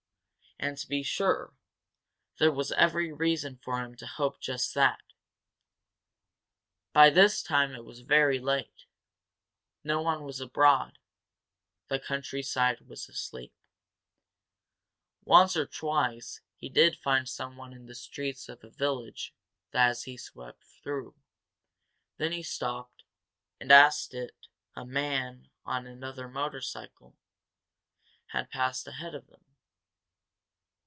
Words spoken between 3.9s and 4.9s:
to hope just